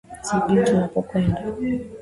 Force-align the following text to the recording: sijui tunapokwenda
sijui 0.27 0.63
tunapokwenda 0.65 1.41